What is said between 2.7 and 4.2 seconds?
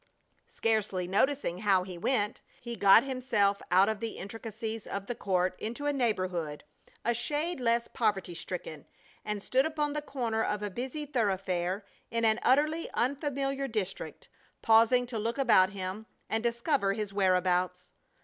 got himself out of the